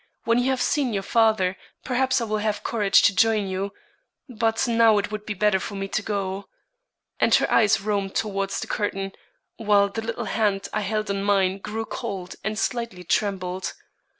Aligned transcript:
When 0.23 0.39
you 0.39 0.49
have 0.49 0.63
seen 0.63 0.93
your 0.93 1.03
father, 1.03 1.55
perhaps 1.83 2.19
I 2.19 2.23
will 2.25 2.39
have 2.39 2.63
courage 2.63 3.03
to 3.03 3.15
join 3.15 3.45
you; 3.45 3.71
but 4.27 4.67
now 4.67 4.97
it 4.97 5.11
would 5.11 5.27
be 5.27 5.35
better 5.35 5.59
for 5.59 5.75
me 5.75 5.87
to 5.89 6.01
go." 6.01 6.49
And 7.19 7.35
her 7.35 7.51
eyes 7.51 7.81
roamed 7.81 8.15
toward 8.15 8.49
the 8.49 8.65
curtain, 8.65 9.11
while 9.57 9.89
the 9.89 10.01
little 10.01 10.25
hand 10.25 10.67
I 10.73 10.81
held 10.81 11.11
in 11.11 11.23
mine 11.23 11.59
grew 11.59 11.85
cold 11.85 12.33
and 12.43 12.57
slightly 12.57 13.03
trembled. 13.03 13.73